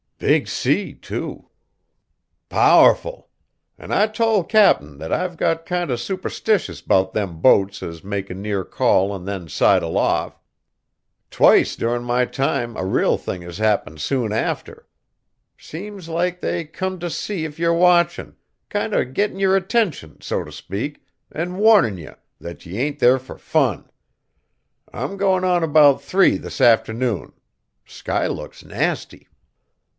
"Big 0.17 0.47
sea, 0.47 0.93
too!" 0.93 1.49
"Powerful! 2.47 3.29
An' 3.77 3.91
I 3.91 4.05
tole 4.05 4.43
Cap'n 4.43 4.99
that 4.99 5.11
I've 5.11 5.35
got 5.35 5.65
kind 5.65 5.89
o' 5.89 5.95
superstitious 5.95 6.81
'bout 6.81 7.13
them 7.13 7.39
boats 7.39 7.81
as 7.81 8.03
make 8.03 8.29
a 8.29 8.35
near 8.35 8.63
call 8.63 9.13
an' 9.15 9.25
then 9.25 9.47
sidle 9.47 9.97
off. 9.97 10.39
Twict 11.31 11.79
durin' 11.79 12.03
my 12.03 12.25
time 12.25 12.77
a 12.77 12.85
real 12.85 13.17
thing 13.17 13.41
has 13.41 13.57
happened 13.57 13.99
soon 13.99 14.31
after. 14.31 14.87
Seems 15.57 16.07
like 16.09 16.39
they 16.39 16.65
come 16.65 16.99
t' 16.99 17.09
see 17.09 17.45
if 17.45 17.57
yer 17.57 17.73
watchin'; 17.73 18.35
kinder 18.69 19.03
gettin' 19.05 19.39
yer 19.39 19.55
attention, 19.55 20.21
so 20.21 20.43
t' 20.43 20.51
speak, 20.51 21.03
an' 21.31 21.57
warnin' 21.57 21.97
ye 21.97 22.09
that 22.39 22.63
ye 22.65 22.77
ain't 22.79 22.99
there 22.99 23.19
fur 23.19 23.37
fun. 23.37 23.89
I'm 24.93 25.17
goin' 25.17 25.43
on 25.43 25.67
'bout 25.73 26.01
three 26.03 26.37
this 26.37 26.61
afternoon. 26.61 27.33
Sky 27.85 28.27
looks 28.27 28.63
nasty." 28.63 29.27